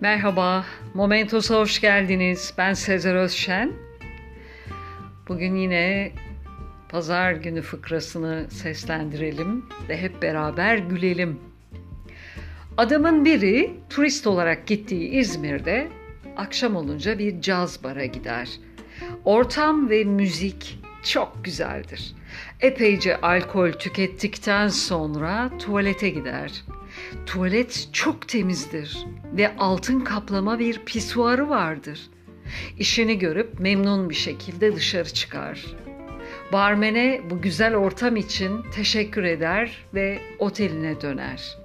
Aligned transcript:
Merhaba, 0.00 0.64
Momentos'a 0.94 1.56
hoş 1.56 1.80
geldiniz. 1.80 2.54
Ben 2.58 2.72
Sezer 2.72 3.14
Özşen. 3.14 3.72
Bugün 5.28 5.56
yine 5.56 6.12
pazar 6.88 7.32
günü 7.32 7.62
fıkrasını 7.62 8.46
seslendirelim 8.50 9.64
ve 9.88 10.02
hep 10.02 10.22
beraber 10.22 10.78
gülelim. 10.78 11.40
Adamın 12.76 13.24
biri 13.24 13.70
turist 13.90 14.26
olarak 14.26 14.66
gittiği 14.66 15.10
İzmir'de 15.10 15.88
akşam 16.36 16.76
olunca 16.76 17.18
bir 17.18 17.40
caz 17.40 17.84
bara 17.84 18.04
gider. 18.04 18.48
Ortam 19.24 19.90
ve 19.90 20.04
müzik 20.04 20.78
çok 21.02 21.44
güzeldir. 21.44 22.14
Epeyce 22.60 23.20
alkol 23.20 23.72
tükettikten 23.72 24.68
sonra 24.68 25.50
tuvalete 25.58 26.10
gider. 26.10 26.64
Tuvalet 27.26 27.88
çok 27.92 28.28
temizdir 28.28 29.06
ve 29.36 29.56
altın 29.56 30.00
kaplama 30.00 30.58
bir 30.58 30.78
pisuarı 30.78 31.48
vardır. 31.48 32.00
İşini 32.78 33.18
görüp 33.18 33.60
memnun 33.60 34.10
bir 34.10 34.14
şekilde 34.14 34.76
dışarı 34.76 35.12
çıkar. 35.12 35.66
Barmene 36.52 37.20
bu 37.30 37.40
güzel 37.42 37.76
ortam 37.76 38.16
için 38.16 38.62
teşekkür 38.74 39.24
eder 39.24 39.84
ve 39.94 40.18
oteline 40.38 41.00
döner. 41.00 41.58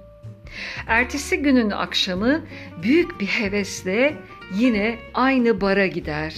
Ertesi 0.86 1.38
günün 1.38 1.70
akşamı 1.70 2.44
büyük 2.82 3.20
bir 3.20 3.26
hevesle 3.26 4.16
yine 4.54 4.98
aynı 5.14 5.60
bara 5.60 5.86
gider. 5.86 6.34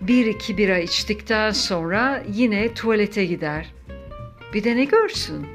Bir 0.00 0.26
iki 0.26 0.58
bira 0.58 0.78
içtikten 0.78 1.50
sonra 1.50 2.24
yine 2.32 2.74
tuvalete 2.74 3.24
gider. 3.24 3.74
Bir 4.54 4.64
de 4.64 4.76
ne 4.76 4.84
görsün? 4.84 5.46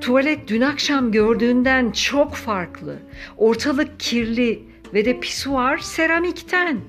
Tuvalet 0.00 0.48
dün 0.48 0.60
akşam 0.60 1.12
gördüğünden 1.12 1.90
çok 1.90 2.34
farklı. 2.34 2.96
Ortalık 3.36 4.00
kirli 4.00 4.62
ve 4.94 5.04
de 5.04 5.20
pisuar 5.20 5.78
seramikten. 5.78 6.80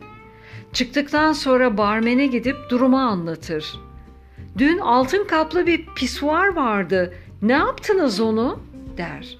Çıktıktan 0.73 1.33
sonra 1.33 1.77
barmene 1.77 2.27
gidip 2.27 2.55
durumu 2.69 2.97
anlatır. 2.97 3.79
Dün 4.57 4.77
altın 4.77 5.27
kaplı 5.27 5.67
bir 5.67 5.85
pisuar 5.95 6.55
vardı. 6.55 7.13
Ne 7.41 7.53
yaptınız 7.53 8.19
onu? 8.19 8.59
der. 8.97 9.37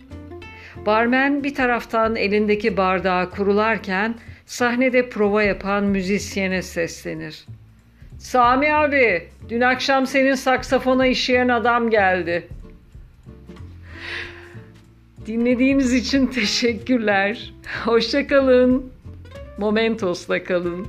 Barmen 0.86 1.44
bir 1.44 1.56
taraftan 1.56 2.16
elindeki 2.16 2.78
bardağı 2.78 3.30
kurularken 3.30 4.16
sahnede 4.46 5.10
prova 5.10 5.44
yapan 5.44 5.84
müzisyene 5.84 6.62
seslenir. 6.62 7.46
Sami 8.20 8.74
abi, 8.74 9.28
dün 9.50 9.62
akşam 9.62 10.08
senin 10.08 10.36
saksafona 10.36 11.06
işeyen 11.08 11.48
adam 11.48 11.90
geldi. 11.90 12.48
Dinlediğiniz 15.26 15.94
için 15.94 16.28
teşekkürler. 16.28 17.54
Hoşçakalın. 17.86 18.92
Momentos'la 19.58 20.44
kalın. 20.44 20.88